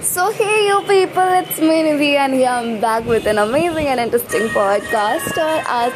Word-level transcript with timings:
So 0.00 0.30
hey 0.30 0.66
you 0.68 0.80
people, 0.82 1.28
it's 1.36 1.58
me 1.58 1.82
Nidhi 1.82 2.14
and 2.14 2.32
here 2.32 2.48
I'm 2.48 2.80
back 2.80 3.04
with 3.04 3.26
an 3.26 3.38
amazing 3.38 3.88
and 3.88 3.98
interesting 3.98 4.48
podcast. 4.50 5.38
और 5.38 5.58
आज 5.76 5.92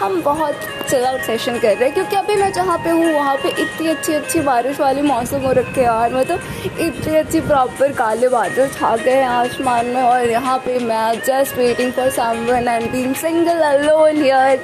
हम 0.00 0.20
बहुत 0.22 0.54
chill 0.90 1.04
out 1.04 1.20
session 1.20 1.58
कर 1.58 1.76
रहे 1.76 1.84
हैं 1.84 1.94
क्योंकि 1.94 2.16
अभी 2.16 2.36
मैं 2.36 2.52
जहाँ 2.52 2.78
पे 2.84 2.90
हूँ 2.90 3.12
वहाँ 3.14 3.36
पे 3.42 3.48
इतनी 3.62 3.88
अच्छी 3.88 4.12
अच्छी 4.14 4.40
बारिश 4.50 4.80
वाली 4.80 5.02
मौसम 5.02 5.40
हो 5.46 5.52
रखे 5.58 5.80
है 5.80 5.86
यार। 5.86 6.14
मतलब 6.14 6.40
इतनी 6.80 7.16
अच्छी 7.16 7.40
प्रॉपर 7.40 7.92
काले 7.98 8.28
बादल 8.28 8.68
छा 8.78 8.96
गए 8.96 9.10
हैं 9.10 9.26
आसमान 9.26 9.86
में 9.86 10.02
और 10.02 10.30
यहाँ 10.30 10.58
पे 10.66 10.78
मैं 10.86 11.20
just 11.26 11.58
waiting 11.58 11.92
for 11.92 12.10
someone 12.20 12.68
and 12.68 12.90
being 12.92 13.14
single 13.24 13.62
alone 13.72 14.22
here 14.22 14.60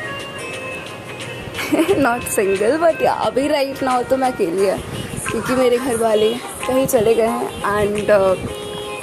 not 1.98 2.22
single 2.38 2.76
but 2.86 3.02
अभी 3.02 3.48
राइट 3.48 3.82
नाउ 3.82 4.02
तो 4.10 4.16
मैं 4.16 4.32
अकेली 4.32 4.66
है। 4.66 4.78
क्योंकि 5.30 5.54
मेरे 5.54 5.76
घर 5.78 5.96
वाले 5.96 6.32
कहीं 6.66 6.86
चले 6.86 7.14
गए 7.14 7.26
हैं 7.28 7.82
and 7.82 8.10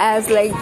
as 0.02 0.30
like 0.30 0.52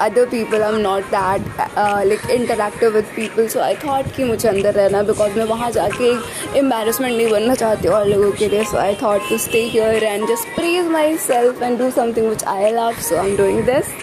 other 0.00 0.24
people 0.26 0.62
I 0.62 0.72
am 0.72 0.80
not 0.80 1.04
that 1.10 1.60
like 1.78 2.30
interactive 2.30 2.90
with 2.94 3.04
people 3.16 3.46
so 3.48 3.60
I 3.60 3.74
thought 3.76 4.10
कि 4.16 4.24
मुझे 4.24 4.48
अंदर 4.48 4.74
रहना 4.74 5.02
बिकॉज़ 5.02 5.38
मैं 5.38 5.44
वहाँ 5.44 5.70
जाके 5.70 6.10
एक 6.10 6.56
एम्बेरसमेंट 6.56 7.16
नहीं 7.16 7.30
बनना 7.30 7.54
चाहती 7.54 7.88
और 7.88 8.06
लोगों 8.08 8.30
के 8.32 8.48
लिए 8.48 8.64
so 8.64 8.76
I 8.78 8.94
thought 8.94 9.28
to 9.28 9.38
stay 9.38 9.62
here 9.66 10.04
and 10.04 10.26
just 10.28 10.54
please 10.56 10.88
myself 11.20 11.62
and 11.62 11.78
do 11.78 11.90
something 11.92 12.28
which 12.28 12.44
I 12.46 12.70
love 12.72 13.00
so 13.08 13.16
I 13.16 13.30
am 13.30 13.36
doing 13.36 13.62
this 13.66 13.94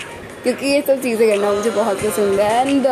क्योंकि 0.43 0.65
ये 0.65 0.81
सब 0.81 1.01
चीज़ें 1.01 1.27
करना 1.29 1.51
मुझे 1.51 1.69
बहुत 1.71 1.97
पसंद 1.97 2.39
है 2.39 2.67
and 2.67 2.87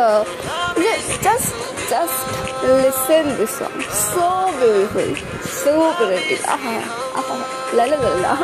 just 1.24 1.58
just 1.90 2.64
listen 2.64 3.34
this 3.38 3.58
song 3.58 3.82
so 3.96 4.30
beautiful 4.52 5.14
so 5.54 5.76
beautiful 5.98 7.61
la 7.74 7.84
la 7.86 7.96
la 7.96 8.36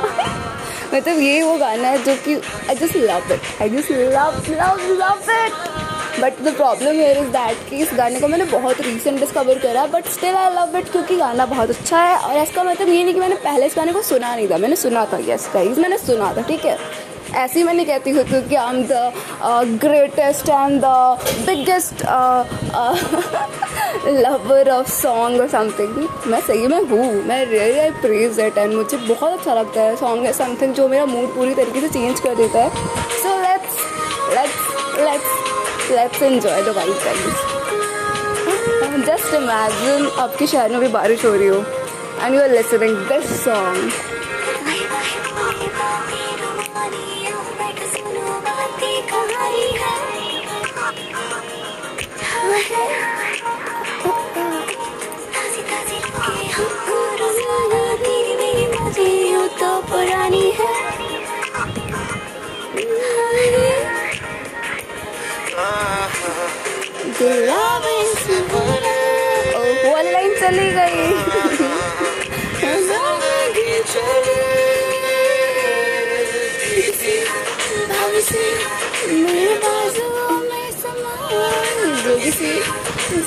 मतलब 0.94 1.18
ये 1.20 1.42
वो 1.42 1.56
गाना 1.58 1.88
है 1.88 2.02
जो 2.04 2.14
कि 2.24 2.34
I 2.68 2.74
just 2.74 2.96
love 2.96 3.32
it 3.32 3.62
I 3.62 3.68
just 3.70 3.90
love 3.90 4.42
love 4.50 4.86
love 5.00 5.30
it 5.32 5.66
but 6.20 6.40
the 6.42 6.54
problem 6.56 6.92
here 6.92 7.18
is 7.18 7.28
that 7.32 7.68
कि 7.70 7.76
इस 7.76 7.90
गाने 7.96 8.20
को 8.20 8.28
मैंने 8.28 8.44
बहुत 8.52 8.80
रिसेंट 8.80 9.18
डिस्कवर 9.20 9.58
करा 9.58 9.86
but 9.86 10.08
still 10.10 10.36
I 10.36 10.54
love 10.54 10.76
it 10.78 10.90
क्योंकि 10.92 11.16
गाना 11.16 11.46
बहुत 11.46 11.70
अच्छा 11.70 11.98
है 12.02 12.16
और 12.18 12.42
इसका 12.42 12.62
मतलब 12.64 12.88
ये 12.88 13.02
नहीं 13.04 13.14
कि 13.14 13.20
मैंने 13.20 13.36
पहले 13.44 13.66
इस 13.66 13.74
गाने 13.76 13.92
को 13.92 14.02
सुना 14.02 14.34
नहीं 14.34 14.48
था, 14.50 14.58
मैंने 14.58 14.76
सुना 14.76 15.04
था 15.12 15.18
यस 15.28 15.50
गाइज़ 15.54 15.80
मैंने 15.80 15.98
सुना 15.98 16.32
था, 16.36 16.42
ठीक 16.42 16.64
है? 16.64 16.78
ऐसी 17.36 17.62
मैं 17.62 17.74
नहीं 17.74 17.86
कहती 17.86 18.10
हूँ 18.10 18.24
क्योंकि 18.24 18.54
I 18.54 18.76
am 18.76 18.82
the 18.82 19.78
greatest 19.84 20.48
and 20.48 20.80
the 20.84 20.86
biggest 21.46 22.04
lover 23.96 24.68
of 24.70 24.88
song 24.90 25.40
और 25.40 25.48
समथिंग 25.48 25.96
मैं 26.30 26.40
सही, 26.40 26.66
में 26.66 26.78
हूँ, 26.90 27.22
मैं 27.26 27.44
really 27.46 27.78
I 27.78 27.90
praise 28.00 28.36
that 28.36 28.58
and 28.58 28.74
मुझे 28.74 28.96
बहुत 28.96 29.32
अच्छा 29.32 29.54
लगता 29.54 29.80
है 29.80 29.96
सॉन्ग 29.96 30.24
है 30.26 30.32
समथिंग 30.32 30.74
जो 30.74 30.88
मेरा 30.88 31.06
मूड 31.06 31.34
पूरी 31.34 31.54
तरीके 31.54 31.80
से 31.80 31.88
चेंज 31.88 32.20
कर 32.20 32.34
देता 32.34 32.64
है। 32.64 32.70
So 33.22 33.38
let's 33.42 33.76
let's 34.34 34.98
let's 35.00 35.90
let's 35.90 36.22
enjoy 36.22 36.62
the 36.62 36.76
white 36.76 37.04
times 37.04 37.56
just 39.06 39.34
imagine 39.34 40.08
आपके 40.20 40.46
शहर 40.46 40.70
में 40.70 40.80
भी 40.80 40.88
बारिश 40.98 41.24
हो 41.24 41.34
रही 41.34 41.48
हो 41.48 41.64
and 42.22 42.34
you 42.34 42.40
are 42.40 42.50
listening 42.50 42.96
this 43.08 43.44
song 43.44 43.90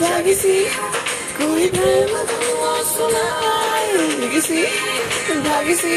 सी 0.02 0.54
कोई 1.38 1.68
प्रेम 1.70 2.10
सी 5.76 5.94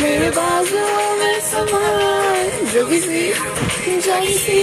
मेरे 0.00 0.30
में 1.18 1.40
समा 1.48 1.82
जोगी 2.72 3.00
सी 3.00 3.20
जागी 4.00 4.36
सी 4.38 4.62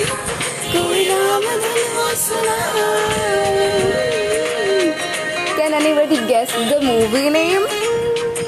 कोई 0.73 1.06
नाम 1.09 1.45
Can 5.57 5.74
anybody 5.74 6.18
guess 6.28 6.51
the 6.72 6.79
movie 6.81 7.29
name? 7.29 7.68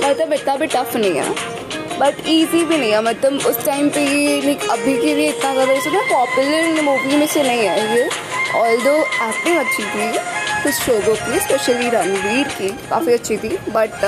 मतलब 0.04 0.34
इतना 0.34 0.56
भी 0.56 0.68
टफ 0.68 0.96
नहीं 0.96 1.16
है। 1.20 1.30
बट 2.00 2.28
ईजी 2.30 2.64
भी 2.66 2.78
नहीं 2.78 2.92
है। 2.92 3.02
मतलब 3.04 3.46
उस 3.48 3.66
टाइम 3.66 3.90
पे 3.90 4.02
ये 4.02 4.42
लाइक 4.42 4.70
अभी 4.72 4.98
के 5.02 5.14
लिए 5.16 5.30
इतना 5.30 5.54
ज़्यादा 5.54 5.74
इसे 5.74 5.92
ना 5.92 6.02
पॉपुलर 6.12 6.82
मूवी 6.82 7.18
में 7.18 7.28
से 7.28 7.44
नहीं 7.44 7.64
है। 7.68 7.96
ये 7.96 8.10
ऑल 8.56 8.82
दो 8.82 8.96
एक्टिंग 8.98 9.58
अच्छी 9.58 9.84
थी, 9.86 10.12
कुछ 10.64 10.74
शोबों 10.76 11.16
की 11.16 11.40
स्पेशली 11.40 11.90
रणवीर 11.90 12.48
की, 12.52 12.70
काफ़ी 12.90 13.14
अच्छी 13.14 13.38
थी 13.38 13.58
बट 13.70 14.06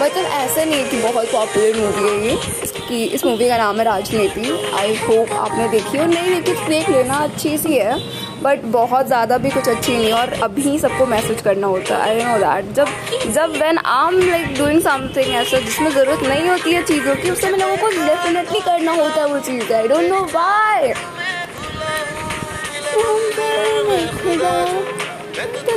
मतलब 0.00 0.24
ऐसा 0.24 0.64
नहीं 0.64 0.84
कि 0.90 1.00
बहुत 1.02 1.26
पॉपुलर 1.32 1.76
मूवी 1.76 2.08
है 2.08 2.26
ये 2.26 2.32
इसकी 2.62 3.04
इस 3.06 3.24
मूवी 3.24 3.48
का 3.48 3.56
नाम 3.58 3.78
है 3.78 3.84
राजनीति। 3.84 4.50
आई 4.78 4.94
होप 4.98 5.32
आपने 5.34 5.68
देखी 5.68 5.98
और 5.98 6.06
नहीं 6.08 6.40
देखी 6.42 6.68
देख 6.68 6.88
लेना, 6.90 7.14
अच्छी 7.16 7.56
सी 7.58 7.76
है 7.76 7.98
बट 8.42 8.64
बहुत 8.72 9.06
ज़्यादा 9.06 9.38
भी 9.38 9.50
कुछ 9.50 9.68
अच्छी 9.68 9.96
नहीं 9.96 10.12
और 10.12 10.32
अभी 10.42 10.78
सबको 10.78 11.06
मैसेज 11.06 11.40
करना 11.42 11.66
होता 11.66 11.96
है। 11.96 12.10
आई 12.10 12.24
नो 12.24 12.38
दैट 12.38 12.72
जब 12.74 13.32
जब 13.32 13.56
when 13.60 13.78
I 13.78 14.14
am 14.14 14.20
like 14.30 14.58
doing 14.58 14.80
something 14.82 15.34
ऐसा, 15.34 15.58
जिसमें 15.58 15.90
ज़रूरत 15.90 16.22
नहीं 16.22 16.48
होती 16.48 16.72
है 16.72 16.82
चीज़ों 16.84 17.14
की, 17.16 17.30
उससे 17.30 17.50
लोगों 17.50 17.76
को 17.76 17.88
डेफिनेटली 18.06 18.60
करना 18.60 18.92
होता 18.92 19.20
है 19.20 19.26
वो 19.26 19.38
चीज़। 19.40 19.72
I 19.72 19.88
don't 19.88 20.10
know 20.10 20.24
why 20.34 20.92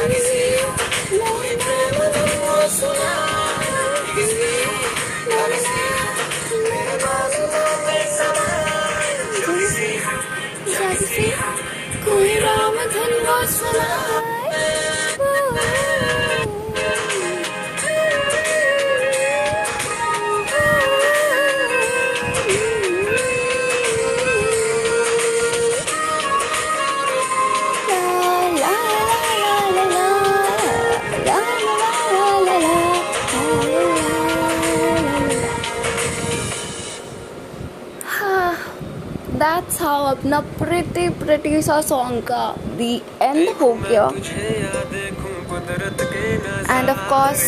I 0.00 0.06
can 0.06 0.20
see 0.20 0.38
you. 4.72 4.77
अपना 40.28 40.40
प्रिटी 40.58 41.08
प्रिटी 41.18 41.60
सा 41.62 41.80
सॉन्ग 41.80 42.22
का. 42.22 42.46
दी 42.78 42.94
एंड 43.22 43.48
हो 43.60 43.72
गया. 43.74 44.02
And 46.70 46.90
of 46.90 46.98
course 47.10 47.44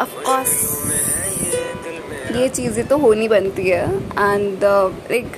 of 0.00 0.14
course 0.26 0.54
ये 2.36 2.48
चीज़ें 2.48 2.86
तो 2.88 2.98
होनी 2.98 3.28
बनती 3.28 3.68
है. 3.68 3.84
And 4.10 4.64
like 4.64 5.36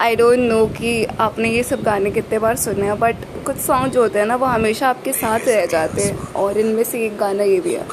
I 0.00 0.16
don't 0.16 0.38
know 0.38 0.66
कि 0.78 0.92
आपने 1.20 1.50
ये 1.50 1.62
सब 1.62 1.82
गाने 1.82 2.10
कितने 2.10 2.38
बार 2.38 2.56
सुने 2.56 2.86
हैं 2.86 2.98
बट 3.00 3.24
कुछ 3.46 3.56
सॉन्ग 3.56 3.92
जो 3.92 4.02
होते 4.02 4.18
हैं 4.18 4.26
ना 4.26 4.36
वो 4.36 4.46
हमेशा 4.46 4.88
आपके 4.88 5.12
साथ 5.14 5.48
रह 5.48 5.66
जाते 5.66 6.02
हैं. 6.02 6.32
और 6.34 6.58
इनमें 6.58 6.84
से 6.84 7.04
एक 7.06 7.18
गाना 7.18 7.44
ये 7.44 7.60
भी 7.60 7.74
है. 7.74 7.86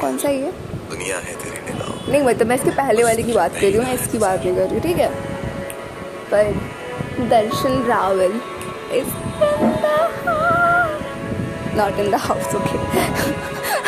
कौन 0.00 0.18
सा 0.18 0.28
ये? 0.28 0.52
दुनिया 0.90 1.16
है 1.18 1.34
तेरी 1.34 2.12
नहीं 2.12 2.22
मतलब 2.22 2.46
मैं 2.46 2.56
इसके 2.56 2.70
पहले 2.76 3.04
वाले 3.04 3.22
की 3.22 3.32
बात 3.32 3.52
कर 3.52 3.60
रही 3.60 3.76
हूँ 3.76 3.84
मैं 3.84 3.94
इसकी 3.94 4.18
बात 4.18 4.44
नहीं 4.44 4.56
कर 4.56 4.68
रही 4.68 4.80
ठीक 4.80 4.98
है? 4.98 5.10
पर 6.30 6.65
Darshan 7.20 7.82
Raval 7.88 8.32
is 8.94 9.06
not 11.76 11.98
in 12.00 12.10
the 12.10 12.14
house 12.20 12.54
okay 12.54 12.78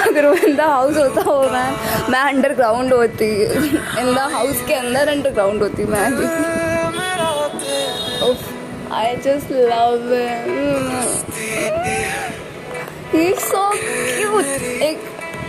अगर 0.03 0.27
वो 0.27 0.33
इन 0.49 0.57
द 0.57 0.61
हाउस 0.61 0.97
होता 0.97 1.23
हो 1.23 1.41
मैं 1.53 1.71
मैं 2.11 2.21
अंडरग्राउंड 2.21 2.93
होती 2.93 3.31
इन 3.43 4.15
द 4.15 4.19
हाउस 4.35 4.65
के 4.69 4.75
अंदर 4.75 5.09
अंडरग्राउंड 5.09 5.63
होती 5.63 5.85
मैं 5.87 6.07
I 8.93 9.17
just 9.25 9.53
love 9.53 10.15
he 13.15 13.33
so 13.41 13.69
cute 13.75 14.45
एक 14.83 15.01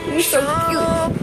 ही 0.05 0.21
सो 0.21 0.41
क्यूट 0.69 1.19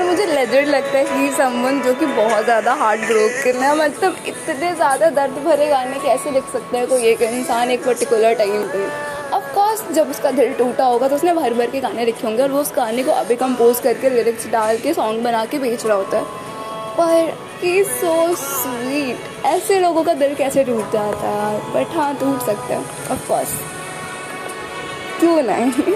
मुझे 0.00 0.24
लेजेंड 0.26 0.68
लगता 0.68 0.98
है 0.98 1.04
कि 1.04 1.30
समवन 1.36 1.80
जो 1.82 1.92
कि 1.94 2.06
बहुत 2.06 2.44
ज़्यादा 2.44 2.72
हार्ट 2.74 3.00
ब्रोकन 3.00 3.62
है। 3.62 3.74
मतलब 3.76 4.16
इतने 4.26 4.72
ज़्यादा 4.74 5.10
दर्द 5.10 5.32
भरे 5.44 5.66
गाने 5.66 5.98
कैसे 6.00 6.30
लिख 6.30 6.44
सकते 6.52 6.76
हैं 6.76 6.86
कोई 6.88 7.02
एक 7.06 7.22
इंसान 7.22 7.70
एक 7.70 7.84
पर्टिकुलर 7.84 8.34
टाइम 8.34 8.62
पे? 8.72 8.86
ऑफकोर्स 9.36 9.82
जब 9.94 10.10
उसका 10.10 10.30
दिल 10.30 10.52
टूटा 10.54 10.84
होगा 10.84 11.08
तो 11.08 11.16
उसने 11.16 11.32
भर 11.34 11.54
भर 11.54 11.70
के 11.70 11.80
गाने 11.80 12.04
लिखे 12.04 12.26
होंगे 12.26 12.42
और 12.42 12.50
वो 12.50 12.60
उस 12.60 12.72
गाने 12.76 13.02
को 13.04 13.10
अभी 13.12 13.36
कंपोज 13.36 13.80
करके 13.80 14.10
लिरिक्स 14.10 14.46
डाल 14.52 14.78
के 14.78 14.94
सॉन्ग 14.94 15.22
बना 15.24 15.44
के 15.44 15.58
बेच 15.58 15.86
रहा 15.86 15.96
होता 15.96 16.18
है। 16.18 16.24
पर 16.98 17.32
ही 17.62 17.82
सो 17.84 18.34
स्वीट 18.36 19.44
ऐसे 19.46 19.80
लोगों 19.80 20.04
का 20.04 20.14
दिल 20.16 20.34
कैसे 20.34 20.64
टूट 20.64 20.92
जाता 20.92 21.28
है? 21.28 21.58
बट 21.74 21.96
हाँ 21.96 22.14
टूट 22.14 22.46
सकता 22.46 22.74
है 22.74 22.80
ऑफकोर्स 23.10 23.58
क्यों 25.20 25.42
नहीं 25.42 25.94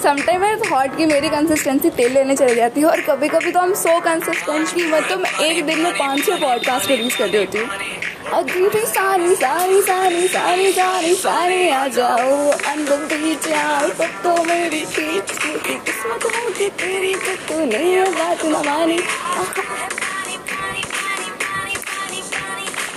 समटाइम 0.00 0.44
आई 0.44 0.56
थॉट 0.56 0.96
कि 0.96 1.06
मेरी 1.06 1.28
कंसिस्टेंसी 1.28 1.90
तेल 1.90 2.12
लेने 2.12 2.36
चली 2.36 2.54
जाती 2.54 2.80
है 2.80 2.86
और 2.86 3.00
कभी 3.00 3.28
कभी 3.28 3.52
तो 3.52 3.60
हम 3.60 3.74
सो 3.76 3.98
कंसिस्टेंट 4.00 4.68
की 4.68 4.86
मतलब 4.92 5.18
मैं 5.18 5.32
एक 5.46 5.64
दिन 5.66 5.80
में 5.80 5.92
पाँच 5.94 6.24
छः 6.26 6.40
पॉडकास्ट 6.40 6.90
रिलीज़ 6.90 7.18
कर 7.18 7.28
रही 7.28 7.38
होती 7.38 7.58
हूँ 7.58 7.99
भी 8.30 8.80
सारी 8.86 9.34
सारी 9.36 9.80
सारी 9.82 10.26
सारी 10.28 10.72
सारी 10.72 11.14
सारी 11.14 11.68
आ 11.68 11.86
जाओ। 11.88 12.50
अंदर 12.72 12.96
बीच 13.12 13.48
आओ 13.52 13.88
तब 13.88 14.12
तो 14.24 14.34
मेरी 14.44 14.80
किस्मत 14.80 16.24
होगी 16.24 16.68
तेरी 16.80 17.14
तो 17.14 17.34
तू 17.48 17.64
नहीं 17.64 17.96
बात 18.18 18.44
न 18.44 18.62
मानी 18.66 18.98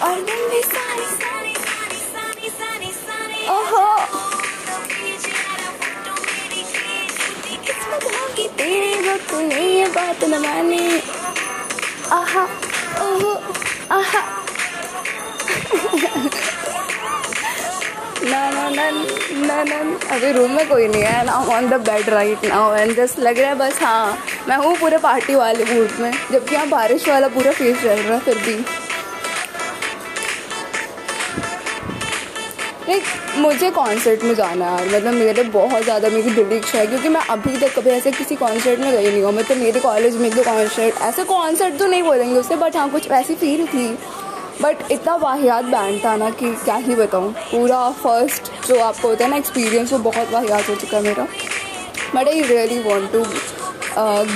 और 0.02 0.22
दिन 0.22 0.50
भी 0.50 0.62
सारी 0.62 1.06
होगी 8.06 8.48
तू 9.30 9.40
नहीं 9.40 9.86
बात 9.86 10.24
न 10.24 10.42
मानी 10.46 11.02
आहा, 12.12 12.44
ओहो, 13.02 13.34
आहा। 13.92 14.43
अभी 20.14 20.32
रूम 20.32 20.52
में 20.52 20.68
कोई 20.70 20.88
नहीं 20.88 21.02
है 21.04 21.24
ना 21.26 21.34
on 21.56 21.70
the 21.70 21.74
bed 21.82 22.10
right 22.10 22.46
now 22.46 22.74
and 22.76 22.96
just 22.96 23.20
लग 23.20 23.40
रहा 23.40 23.50
है 23.50 23.56
बस 23.58 23.82
हाँ 23.82 24.18
मैं 24.48 24.58
हूँ 24.58 24.76
पूरे 24.78 24.98
पार्टी 25.00 25.36
वाले 25.36 25.66
मूड 25.66 26.00
में, 26.00 26.12
जबकि 26.32 26.56
यहाँ 26.56 26.68
बारिश 26.70 27.08
वाला 27.10 27.28
पूरा 27.30 27.52
फेस 27.52 27.82
चल 27.84 27.88
रहा 27.90 28.14
है 28.14 28.20
फिर 28.22 28.38
भी। 28.38 28.56
लाइक 32.88 33.04
मुझे 33.38 33.70
कॉन्सर्ट 33.72 34.24
में 34.24 34.34
जाना 34.36 34.70
है 34.70 34.88
मतलब 34.88 35.14
मेरे 35.14 35.44
बहुत 35.44 35.84
ज़्यादा 35.84 36.10
मेरी 36.10 36.30
दिल 36.32 36.52
इच्छा 36.54 36.78
है, 36.78 36.86
क्योंकि 36.88 37.10
मैं 37.10 37.22
अभी 37.30 37.58
तक 37.58 37.76
कभी 37.76 37.90
ऐसे 37.90 38.12
किसी 38.12 38.36
कॉन्सर्ट 38.36 38.80
में 38.80 38.92
गई 38.92 39.10
नहीं 39.10 39.24
हूँ 39.24 39.32
मतलब 39.34 39.58
मेरे 39.58 39.80
कॉलेज 39.80 40.16
में 40.18 40.30
तो 40.32 40.44
कॉन्सर्ट 40.44 41.02
ऐसे 41.02 41.24
कॉन्सर्ट 41.26 41.78
तो 41.80 41.88
नहीं 41.88 42.04
बोलेंगे 42.04 42.40
उससे 42.40 42.56
बट 42.58 42.76
हाँ 42.78 42.90
कुछ 42.92 43.10
वैसी 43.12 43.36
फील 43.36 43.66
थी। 43.68 43.88
बट 44.62 44.92
इतना 44.92 45.16
वाहियात 45.16 45.66
बैंड 45.66 46.04
था 46.04 46.16
ना 46.16 46.30
कि 46.32 46.52
क्या 46.64 46.76
ही 46.78 46.96
बताऊँ। 46.96 47.32
पूरा 47.32 47.90
फ़र्स्ट 48.04 48.52
जो 48.68 48.80
आपको 48.82 49.08
होता 49.08 49.24
है 49.24 49.30
ना 49.32 49.38
एक्सपीरियंस 49.38 49.94
वो 49.94 50.00
बहुत 50.02 50.32
वाहियात 50.32 50.70
हो 50.70 50.76
चुका 50.76 50.98
है 50.98 51.04
मेरा। 51.04 51.28
But 52.16 52.28
I 52.28 52.42
really 52.44 52.80
want 52.84 53.12
to 53.12 53.24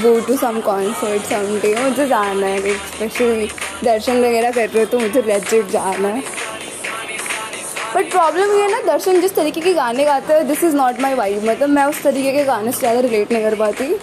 go 0.02 0.20
to 0.28 0.38
some 0.38 0.60
concert 0.62 1.22
someday 1.62 1.76
मुझे 1.80 2.08
जाना 2.08 2.48
है 2.48 2.76
स्पेशली 2.76 3.48
दर्शन 3.84 4.24
वगैरह 4.26 4.52
कर 4.52 4.70
रहे 4.70 4.84
हो 4.84 4.90
तो 4.92 5.00
मुझे 5.00 5.22
लेजिट 5.22 5.70
जाना 5.72 6.08
है। 6.08 6.24
बट 7.96 8.12
प्रॉब्लम 8.12 8.56
ये 8.56 8.62
है 8.62 8.72
ना 8.72 8.82
दर्शन 8.88 9.22
जिस 9.22 9.36
तरीके 9.36 9.62
के 9.62 9.74
गाने 9.74 10.06
गाते 10.06 10.34
हैं 10.34 10.48
this 10.48 10.64
is 10.64 10.76
not 10.76 11.00
my 11.02 11.14
wife 11.16 11.44
मतलब 11.46 11.70
मैं 11.70 11.86
उस 11.86 12.02
तरीके 12.04 12.32
के 12.32 12.44
गाने 12.44 12.72
से 12.72 12.80
ज़्यादा 12.80 13.00
रिलेट 13.00 13.32
नहीं 13.32 13.44
कर 13.44 13.56
पाती। 13.56 13.96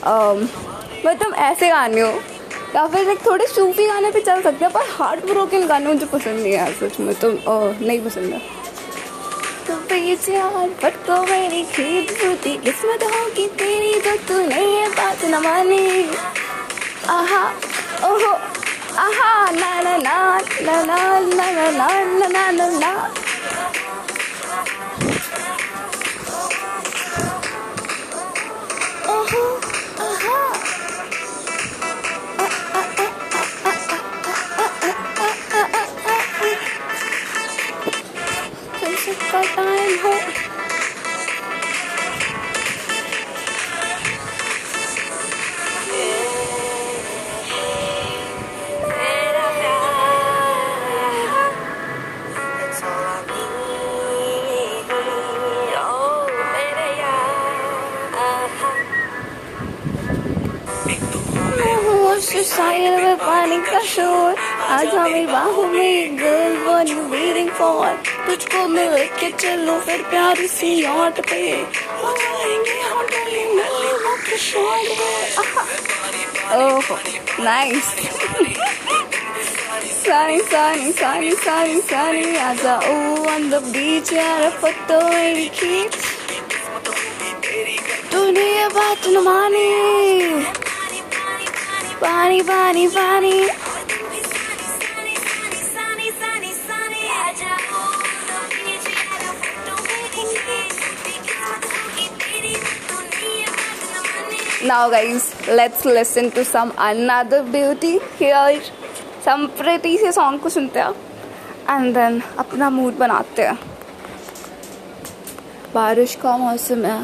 Um, 0.00 0.42
मतलब 1.06 1.34
ऐसे 1.36 1.68
गाने 1.68 2.00
हो 2.00 2.10
या 2.74 2.86
फिर 2.86 3.04
लाइक 3.06 3.24
थोड़े 3.26 3.46
सूफी 3.46 3.86
गाने 3.86 4.10
पे 4.10 4.20
चल 4.20 4.42
सकते 4.42 4.64
हैं 4.64 4.72
पर 4.72 4.88
हार्ट 4.90 5.24
ब्रोकन 5.26 5.66
गाने 5.66 5.92
मुझे 5.92 6.06
पसंद 6.06 6.40
नहीं 6.40 6.52
है 6.52 6.72
सच 6.72 6.98
में 7.00 7.14
तो 7.14 7.30
uh, 7.32 7.80
नहीं 7.82 8.00
पसंद 8.04 8.32
है 8.32 8.40
तो 9.66 9.76
पर 10.82 10.90
तो 11.06 11.22
मेरी 11.22 11.62
होती 12.24 12.56
किस्मत 12.58 13.02
होगी 13.04 13.46
तेरी 13.58 14.00
तो 14.00 14.16
तू 14.28 14.38
नहीं 14.48 14.74
है 14.74 14.88
बात 14.90 15.24
न 15.24 15.42
मानी 15.44 16.04
आहा 17.08 17.42
ओहो 18.08 18.32
आहा 18.98 19.50
ना 19.50 19.72
ना 19.80 19.96
ना 19.96 20.16
ना 20.62 20.82
ना 20.82 21.10
ना 21.30 21.50
ना 21.70 22.28
ना 22.28 22.50
ना 22.50 22.68
ना 22.78 23.27
it's 39.10 39.32
like 39.32 39.58
I'm 39.58 39.98
hurt. 39.98 40.44
Society 62.20 62.90
we're 63.02 63.16
finding 63.16 63.64
casual. 63.64 64.34
I 64.36 64.86
tell 64.90 65.08
me 65.08 65.24
about 65.24 65.54
who 65.54 65.72
me, 65.72 66.16
girl, 66.16 66.66
what 66.66 66.88
you 66.88 67.08
waiting 67.08 67.48
for? 67.48 68.17
तुझको 68.26 68.68
मिल 68.68 69.06
के 69.20 69.30
चलो 69.30 69.80
फिर 69.80 70.02
प्यारी 70.02 70.48
सी 70.48 70.82
याट 70.84 71.20
पे। 71.20 71.42
मेरी 85.10 85.48
खींच 85.48 85.96
दुनिया 88.12 88.68
बात 88.68 89.06
न 89.06 89.18
माने। 89.18 89.68
पानी 92.00 92.42
पानी 92.42 92.86
पानी। 92.86 93.67
Now 104.68 104.90
guys, 104.90 105.24
let's 105.48 105.84
listen 105.86 106.30
to 106.32 106.44
some 106.44 106.72
another 106.76 107.42
beauty 107.44 107.98
here. 108.18 108.60
Some 109.22 109.44
pretty 109.50 109.92
से 109.98 110.12
song 110.12 110.38
को 110.38 110.48
सुनते 110.48 110.80
हैं 110.80 110.94
and 111.74 111.96
then 111.96 112.20
अपना 112.38 112.70
mood 112.70 112.98
बनाते 112.98 113.42
हैं 113.42 113.58
बारिश 115.74 116.14
का 116.22 116.36
मौसम 116.36 116.84
है 116.86 116.98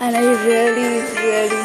and 0.00 0.16
I 0.16 0.22
really 0.46 0.86
really 1.18 1.60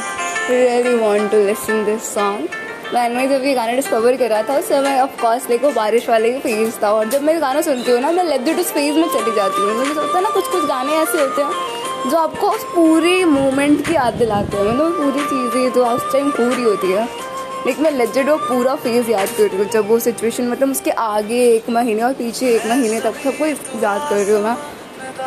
really 0.49 0.95
want 1.03 1.31
to 1.31 1.45
listen 1.45 1.85
this 1.85 2.11
song 2.17 2.47
मैंने 2.93 3.27
जब 3.27 3.45
ये 3.45 3.53
गाना 3.55 3.75
डिस्कवर 3.75 4.17
करा 4.17 4.41
था 4.49 4.57
उस 4.57 4.67
समय 4.69 4.99
ऑफकोर्स 5.01 5.49
लाइक 5.49 5.63
वो 5.63 5.71
बारिश 5.79 6.09
वाले 6.09 6.33
ही 6.33 6.39
फ़ेज़ 6.39 6.81
था 6.83 6.91
और 6.93 7.09
जब 7.09 7.21
मैं 7.29 7.39
गाना 7.41 7.61
सुनती 7.69 7.91
हूँ 7.91 8.01
ना 8.01 8.11
मैं 8.19 8.23
लेट 8.25 8.45
टू 8.55 8.63
स्पेस 8.63 8.95
में 8.95 9.07
चली 9.15 9.35
जाती 9.35 9.61
हूँ 9.61 9.77
मुझे 9.77 9.93
सोचता 9.93 10.17
है 10.17 10.23
ना 10.23 10.29
कुछ 10.33 10.51
कुछ 10.51 10.65
गाने 10.67 11.01
ऐसे 11.03 11.21
होते 11.21 11.41
हैं 11.41 11.74
जो 12.05 12.17
आपको 12.17 12.49
उस 12.49 12.63
पूरे 12.65 13.23
मोमेंट 13.25 13.85
की 13.87 13.93
याद 13.95 14.13
दिलाते 14.13 14.57
हैं। 14.57 14.63
मतलब 14.65 14.91
पूरी 14.93 15.23
चीज़ें 15.25 15.71
जो 15.73 15.85
उस 15.85 16.11
टाइम 16.13 16.29
पूरी 16.31 16.63
होती 16.63 16.91
है। 16.91 17.07
लेकिन 17.65 17.83
मैं 17.83 17.91
लेजेड 17.91 18.29
वो 18.29 18.37
पूरा 18.39 18.75
फ़ेज़ 18.75 19.09
याद 19.11 19.29
कर 19.29 19.43
रही 19.43 19.57
हूँ, 19.57 19.65
जब 19.69 19.87
वो 19.89 19.99
सिचुएशन 19.99 20.47
मतलब 20.47 20.71
उसके 20.71 20.91
आगे 20.91 21.41
एक 21.49 21.69
महीने 21.69 22.01
और 22.03 22.13
पीछे 22.13 22.49
एक 22.55 22.65
महीने 22.65 22.99
तक 23.01 23.15
सबको 23.23 23.45
याद 23.45 24.09
कर 24.09 24.15
रही 24.15 24.31
हूँ 24.31 24.41
मैं। 24.43 24.57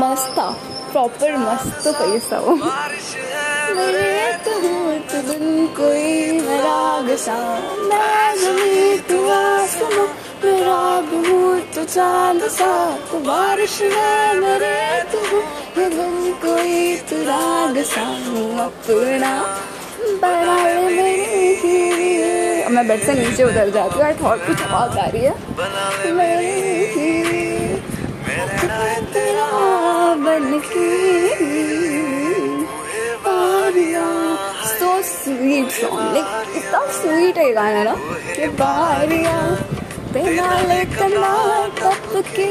मस्त 0.01 0.31
था 0.39 0.49
प्रॉपर 0.93 1.37
मस्त 1.37 1.89
फ़ेज़ 1.89 2.33
था 2.33 2.39
वो। 2.39 2.57
तो 4.45 4.53
तो 9.79 9.89
मेरा 10.45 11.01
तू 11.01 11.59
तो 11.75 11.85
चाँद 11.85 12.41
सा। 12.49 12.71
तो 13.11 13.19
बारिश 13.21 13.81
है 13.83 14.39
मेरे 14.41 15.03
तू 15.13 15.19
ये 15.79 15.89
कोई 16.43 16.97
तू 17.09 17.17
राग 17.23 17.77
सा 17.91 18.05
अपना 18.65 19.31
अब 22.67 22.73
मैं 22.73 22.87
बेड 22.89 23.01
से 23.01 23.13
नीचे 23.15 23.45
उतर 23.45 23.71
जाती 23.71 24.01
हूँ 24.01 24.13
थॉट 24.23 24.47
कुछ 24.47 24.63
आवाज़ 24.63 24.99
आ 24.99 25.07
रही 25.07 25.25
है। 25.25 25.35
स्वीट 35.09 35.71
सॉन्ग 35.71 36.15
लाइक 36.15 36.57
इतना 36.57 36.81
स्वीट 36.93 37.39
है 37.39 37.53
गाना 37.53 37.83
ना, 37.85 37.95
कि 38.37 38.47
बारिया 38.61 39.39
तेरा 40.13 40.51
लेकर 40.61 41.13
टप 41.79 42.13
के 42.37 42.49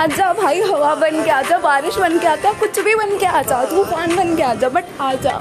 आजा 0.00 0.32
भाई, 0.42 0.60
हवा 0.70 0.94
बन 1.02 1.22
के 1.24 1.30
आजा 1.30 1.58
बारिश 1.58 1.96
बन 1.98 2.18
के 2.18 2.26
आता 2.26 2.52
कुछ 2.60 2.78
भी 2.84 2.94
बन 2.94 3.16
के 3.18 3.26
आ 3.26 3.42
जा, 3.42 3.64
तूफ़ान 3.70 4.16
बन 4.16 4.34
के 4.36 4.42
आजा 4.42 4.68
बट 4.78 4.84
आजा 5.00 5.40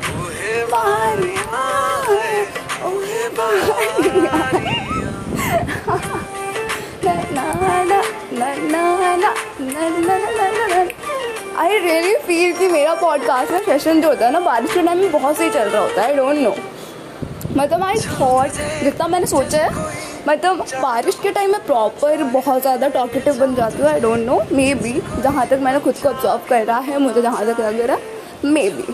आई 11.63 11.77
रियली 11.79 12.15
फील 12.27 12.53
कि 12.57 12.67
मेरा 12.67 12.93
पॉडकास्ट 13.01 13.51
में 13.51 13.59
सेशन 13.65 14.01
जो 14.01 14.07
होता 14.07 14.25
है 14.25 14.31
ना, 14.31 14.39
बारिश 14.39 14.73
के 14.73 14.81
टाइम 14.85 14.97
में 14.99 15.11
बहुत 15.11 15.37
सही 15.37 15.49
चल 15.49 15.69
रहा 15.69 15.81
होता 15.81 16.01
है 16.01 16.07
आई 16.09 16.15
डोंट 16.15 16.37
नो 16.37 16.55
मतलब 17.57 17.83
आई 17.83 17.95
थॉट 18.19 18.61
जितना 18.83 19.07
मैंने 19.07 19.25
सोचा 19.27 19.57
है 19.63 20.01
मतलब 20.27 20.59
बारिश 20.81 21.15
के 21.23 21.31
टाइम 21.31 21.51
में 21.51 21.65
प्रॉपर 21.65 22.23
बहुत 22.33 22.61
ज़्यादा 22.61 22.87
टॉकेटिव 22.89 23.39
बन 23.39 23.55
जाती 23.55 23.81
हूँ 23.81 23.89
I 23.89 23.99
don't 23.99 24.19
know 24.19 24.41
may 24.51 24.73
be 24.75 24.93
जहाँ 25.23 25.45
तक 25.47 25.59
मैंने 25.61 25.79
खुद 25.79 25.95
को 26.03 26.09
ऑब्जॉर्व 26.09 26.41
कर 26.49 26.65
रहा 26.65 26.79
है, 26.79 26.97
मुझे 26.99 27.21
जहाँ 27.21 27.45
तक 27.45 27.59
लग 27.59 27.79
रहा 27.81 27.97
है 27.97 28.01
मे 28.53 28.69
बी 28.69 28.85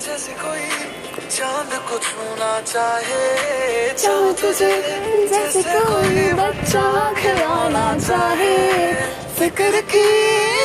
जैसे 0.00 0.32
कोई 5.62 6.32
बच्चा 6.32 7.12
खिलाना 7.14 7.98
चाहे, 7.98 8.92
फ़िक्र 9.38 9.80
की 9.90 10.04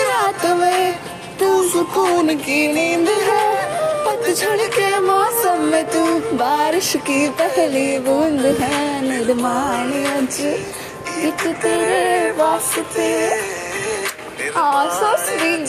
रात 0.10 0.46
में 0.60 0.94
तू 1.40 1.50
सुकून 1.70 2.36
की 2.38 2.62
नींद 2.74 3.10
है। 3.10 3.49
पतझड़ 4.30 4.62
के 4.62 5.00
मौसम 5.00 5.62
में 5.62 5.86
तू, 5.86 6.38
बारिश 6.38 6.96
की 6.96 7.30
पहली 7.30 8.00
बूंद 8.00 8.46
है 8.62 9.02
निर्माण 9.02 10.18
अज 10.18 10.38
गीत 11.10 11.58
तेरे 11.58 12.32
वास्ते। 12.32 13.10
हाँ 14.56 14.90
so 14.90 15.26
sweet 15.26 15.68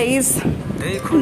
guys, 0.00 0.40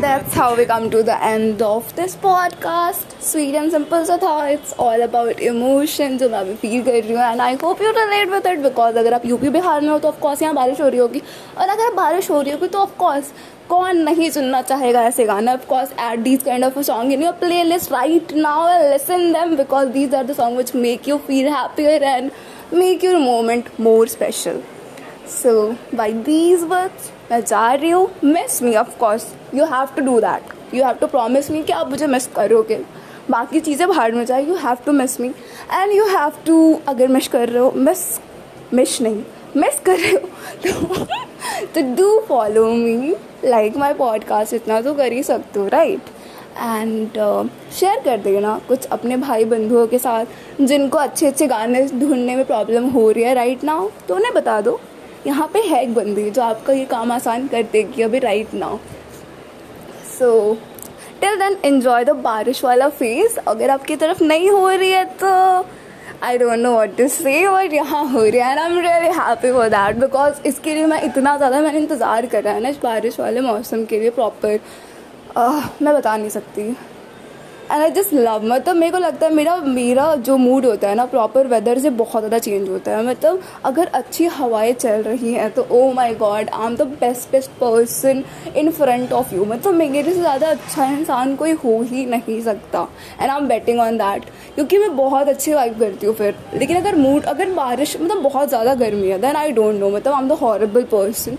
that's 0.03 0.35
how 0.35 0.55
we 0.57 0.65
come 0.65 0.89
to 0.91 1.03
the 1.03 1.17
end 1.25 1.63
of 1.63 1.95
this 1.97 2.15
podcast. 2.17 3.15
Sweet 3.21 3.57
and 3.61 3.73
simple 3.73 4.05
so 4.05 4.17
था 4.25 4.35
it's 4.51 4.75
all 4.85 5.03
about 5.07 5.41
emotion 5.51 6.19
जो 6.19 6.29
मैं 6.29 6.39
अभी 6.39 6.55
फील 6.63 6.83
कर 6.85 7.03
रही 7.03 7.13
हूँ 7.13 7.23
and 7.23 7.41
I 7.41 7.55
hope 7.63 7.83
you 7.83 7.91
relate 7.97 8.29
with 8.31 8.47
it 8.47 8.59
because 8.63 8.99
अगर 8.99 9.15
आप 9.15 9.27
यूपी 9.27 9.49
बिहार 9.57 9.81
में 9.81 9.89
हो 9.89 9.99
तो 9.99 10.09
ऑफकोर्स 10.09 10.43
यहाँ 10.43 10.55
बारिश 10.55 10.81
हो 10.81 10.89
रही 10.89 11.01
होगी। 11.01 11.23
और 11.59 11.69
अगर 11.69 11.95
बारिश 11.95 12.31
हो 12.31 12.41
रही 12.41 12.53
होगी 12.53 12.69
तो 12.69 12.79
ऑफकोर्स 12.79 13.33
कौन 13.69 13.97
नहीं 14.03 14.31
सुनना 14.31 14.63
चाहेगा 14.63 15.03
ऐसे 15.09 15.27
गाने? 15.27 15.53
Of course 15.53 15.93
add 16.01 16.19
these 16.21 16.43
kind 16.43 16.65
of 16.65 16.79
a 16.79 16.83
song 16.93 17.13
in 17.13 17.23
your 17.23 17.33
playlist 17.65 17.93
right 17.93 18.33
now 18.37 18.69
and 18.69 18.91
listen 18.93 19.33
them 19.33 19.57
because 19.57 19.89
these 19.99 20.15
are 20.15 20.27
the 20.27 20.37
song 20.37 20.57
which 20.59 20.75
make 20.77 21.09
you 21.09 21.17
feel 21.27 21.49
happier 21.55 22.03
and 22.03 22.31
make 22.73 23.05
your 23.05 23.19
moment 23.19 23.69
more 23.81 24.09
special 24.09 24.63
so 25.29 25.53
by 25.95 26.13
these 26.13 26.63
words 26.65 27.11
मैं 27.31 27.41
जा 27.41 27.73
रही 27.73 27.91
हूँ. 27.91 28.09
Miss 28.25 28.63
me 28.63 28.75
of course 28.77 29.27
you 29.55 29.65
have 29.65 29.89
to 29.97 30.03
do 30.05 30.19
that 30.21 30.75
you 30.75 30.85
have 30.85 30.97
to 31.01 31.07
promise 31.07 31.51
me 31.51 31.63
कि 31.63 31.73
आप 31.73 31.91
मुझे 31.91 32.07
miss 32.07 32.27
करोगे. 32.37 32.81
बाकी 33.31 33.61
चीज़ें 33.61 33.87
बाहर 33.89 34.13
में 34.13 34.25
जाए 34.27 34.45
you 34.45 34.55
have 34.57 34.79
to 34.87 34.93
miss 34.93 35.21
me 35.21 35.29
and 35.29 35.93
you 35.93 36.07
have 36.09 36.33
to 36.47 36.81
अगर 36.89 37.09
मिस 37.09 37.29
कर 37.29 37.49
रहे 37.49 37.63
हो 37.63 37.73
मिस 37.77 38.05
मिस 38.75 39.01
नहीं. 39.03 39.23
मिस 39.57 39.79
कर 39.87 39.99
रहे 39.99 40.71
हो. 40.71 41.07
तो 41.75 41.81
do 41.97 42.19
follow 42.29 42.67
me 42.67 43.15
like 43.45 43.77
my 43.77 43.95
podcast 43.95 44.55
इतना 44.55 44.81
तो 44.81 44.95
कर 44.95 45.13
ही 45.13 45.23
सकते 45.23 45.61
हो 45.61 45.67
राइट 45.69 46.09
एंड 46.59 47.19
शेयर 47.73 48.01
कर 48.05 48.19
देना 48.21 48.59
कुछ 48.69 48.87
अपने 48.87 49.17
भाई 49.17 49.45
बंधुओं 49.45 49.87
के 49.87 49.99
साथ, 49.99 50.27
जिनको 50.61 50.99
अच्छे 50.99 51.27
अच्छे 51.27 51.47
गाने 51.47 51.87
ढूँढने 51.89 52.37
में 52.37 52.45
प्रॉब्लम 52.45 52.89
हो 52.91 53.11
रही 53.11 53.25
है 53.25 53.35
राइट 53.35 53.65
नाउ 53.65 53.89
तो 54.09 54.15
उन्हें 54.15 54.35
बता 54.35 54.61
दो. 54.61 54.81
यहाँ 55.27 55.49
पे 55.53 55.61
है 55.61 55.83
एक 55.83 55.95
बंदी 55.95 56.31
जो 56.31 56.43
आपका 56.43 56.73
ये 56.73 56.85
काम 56.87 57.13
आसान 57.13 57.47
कर 57.49 57.63
देगी 57.73 58.03
अभी 58.03 58.19
right 58.19 58.55
now 58.55 58.79
so 60.19 60.31
till 61.21 61.37
then 61.39 61.57
enjoy 61.65 62.05
the 62.05 62.11
बारिश 62.25 62.63
वाला 62.65 62.89
फ़ेज़ 62.91 63.39
अगर 63.39 63.71
आपकी 63.71 63.97
तरफ़ 63.97 64.23
नहीं 64.25 64.51
हो 64.51 64.69
रही 64.69 64.91
है 64.91 65.05
तो 65.17 65.29
I 66.23 66.39
don't 66.39 66.59
know 66.59 66.73
what 66.73 66.97
to 66.97 67.09
say 67.09 67.47
but 67.49 67.73
यहाँ 67.73 68.05
हो 68.13 68.23
रही 68.23 68.41
है 68.41 68.59
I 68.59 68.71
am 68.71 68.79
really 68.79 69.09
happy 69.19 69.53
for 69.53 69.69
that 69.69 69.97
because 69.97 70.41
इसके 70.47 70.75
लिए 70.75 70.87
मैं 70.87 71.03
इतना 71.03 71.37
ज़्यादा 71.37 71.61
मैंने 71.61 71.79
इंतज़ार 71.79 72.27
करा 72.27 72.53
है 72.53 72.61
ना 72.61 72.69
इस 72.69 72.79
बारिश 72.83 73.19
वाले 73.21 73.41
मौसम 73.41 73.85
के 73.85 73.99
लिए 74.01 74.11
प्रॉपर 74.11 74.59
मैं 75.39 75.95
बता 75.95 76.17
नहीं 76.17 76.31
सकती. 76.31 76.75
एंड 77.71 77.83
आई 77.83 77.91
जस्ट 77.91 78.13
लव 78.15 78.45
मतलब 78.45 78.77
मेरे 78.77 78.93
को 78.93 78.99
लगता 78.99 79.27
है 79.27 79.33
मेरा 79.35 79.57
मेरा 79.59 80.15
जो 80.19 80.37
मूड 80.37 80.67
होता 80.67 80.89
है 80.89 80.95
ना 80.95 81.05
प्रॉपर 81.07 81.47
वेदर 81.47 81.79
से 81.79 81.91
बहुत 81.93 82.21
ज़्यादा 82.21 82.39
चेंज 82.39 82.69
होता 82.69 82.91
है। 82.91 83.05
मतलब 83.07 83.43
अगर 83.65 83.87
अच्छी 83.95 84.27
हवाएँ 84.29 84.73
चल 84.75 85.03
रही 85.03 85.33
हैं 85.33 85.51
तो 85.55 85.67
ओ 85.71 85.93
my 85.93 86.15
god 86.17 86.51
I 86.51 86.67
am 86.67 86.77
the 86.77 86.83
best 87.01 87.31
best 87.33 87.51
person 87.61 88.25
in 88.57 88.71
front 88.73 89.13
of 89.13 89.35
you 89.35 89.45
मतलब 89.45 89.75
मेरे 89.75 90.03
से 90.05 90.19
ज़्यादा 90.21 90.51
अच्छा 90.51 90.87
इंसान 90.89 91.37
कोई 91.37 91.53
हो 91.55 91.81
ही 91.83 92.07
नहीं 92.07 92.41
सकता। 92.43 92.87
And 93.21 93.31
I 93.31 93.37
am 93.37 93.49
betting 93.49 93.81
on 93.81 93.99
that 93.99 94.25
क्योंकि 94.55 94.79
मैं 94.79 94.97
बहुत 94.97 95.29
अच्छी 95.29 95.55
वाइब 95.55 95.79
करती 95.81 96.07
हूँ 96.07 96.15
फिर। 96.15 96.35
लेकिन 96.55 96.77
अगर 96.77 96.97
मूड 96.97 97.25
अगर 97.27 97.53
बारिश 97.55 97.97
मतलब 98.01 98.23
बहुत 98.23 98.49
ज़्यादा 98.49 98.75
गर्मी 98.77 99.09
है 99.09 99.19
देन 99.21 99.37
आई 99.37 99.53
डोंट 99.53 99.81
नो 99.81 99.91
मतलब 99.91 100.15
I 100.15 100.23
am 100.23 100.29
the 100.29 100.39
horrible 100.41 100.83
person 100.93 101.39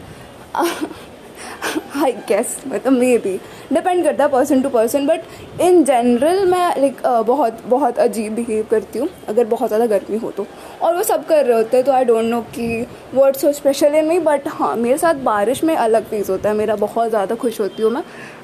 I 2.04 2.12
guess 2.28 2.56
मतलब 2.68 2.94
मे 2.94 3.18
बी 3.18 3.36
डिपेंड 3.74 4.04
करता 4.04 4.24
है 4.24 4.30
person 4.32 4.62
to 4.62 4.70
person 4.70 5.06
but 5.08 5.62
in 5.62 5.84
general 5.86 6.46
मैं 6.50 6.68
लाइक 6.80 7.02
बहुत 7.28 7.62
बहुत 7.68 8.00
अजीब 8.00 8.34
बिहेव 8.36 8.66
करती 8.72 9.00
हूँ, 9.00 9.08
अगर 9.30 9.46
बहुत 9.46 9.68
ज़्यादा 9.70 9.86
गर्मी 9.88 10.18
हो 10.18 10.32
तो। 10.32 10.46
और 10.82 10.96
वो 10.96 11.04
सब 11.04 11.26
कर 11.28 11.46
रहे 11.46 11.58
होते 11.58 11.78
हैं 11.78 11.86
तो 11.86 11.92
आई 11.92 12.06
डोंट 12.06 12.26
नो 12.26 12.42
कि 12.56 12.86
word 13.14 13.36
so 13.36 13.52
special 13.54 13.96
in 13.96 14.08
me 14.08 14.20
but 14.22 14.48
हाँ 14.50 14.76
मेरे 14.78 14.98
साथ 14.98 15.24
बारिश 15.24 15.64
में 15.64 15.76
अलग 15.78 16.10
फ़ीस 16.10 16.30
होता 16.30 16.50
है, 16.50 16.56
मेरा 16.56 16.76
बहुत 16.78 17.10
ज़्यादा 17.10 17.36
खुश 17.36 17.60
होती 17.62 17.84
हूँ 17.84 17.92
मैं 17.92 18.04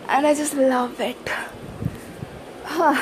and 0.10 0.26
I 0.26 0.36
just 0.36 0.56
love 0.56 1.04
it 1.04 1.30
हाँ। 2.68 2.96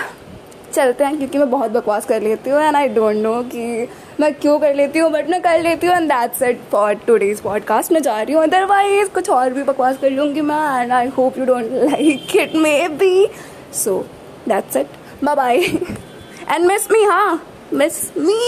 चलते 0.74 1.04
हैं 1.04 1.18
क्योंकि 1.18 1.38
मैं 1.38 1.50
बहुत 1.50 1.72
बकवास 1.72 2.06
कर 2.06 2.22
लेती 2.22 2.50
हूँ 2.50 2.62
एंड 2.62 2.76
आई 2.76 2.88
डोंट 2.90 3.16
नो 3.16 3.42
कि 3.46 3.88
मैं 4.20 4.34
क्यों 4.34 4.58
कर 4.60 4.74
लेती 4.76 5.00
हूँ 5.00 5.10
बट 5.12 5.30
मैं 5.30 5.42
कर 5.42 5.62
लेती 5.62 5.88
हूँ 5.88 5.96
and 5.96 6.10
that's 6.10 6.42
it 6.44 6.62
for 6.72 6.94
today's 7.08 7.40
podcast 7.42 7.92
मैं 7.92 8.02
जा 8.02 8.22
रही 8.22 8.36
हूँ 8.36 8.44
अदरवाइज़ 8.44 9.10
कुछ 9.10 9.30
और 9.30 9.54
भी 9.54 9.64
बकवास 9.64 9.98
कर 9.98 10.12
लूँगी 10.12 10.42
मैं 10.42 10.82
and 10.82 10.92
I 10.92 11.08
hope 11.18 11.38
you 11.38 11.46
don't 11.46 11.72
like 11.74 12.36
it 12.36 12.56
maybe 13.00 13.28
so 13.76 13.98
that's 14.48 14.78
it 14.78 15.24
bye 15.24 15.36
bye 15.36 15.58
and 15.58 16.66
miss 16.66 16.92
me 16.92 17.04
हाँ 17.04 17.42
मिस 17.74 18.02
मी 18.18 18.40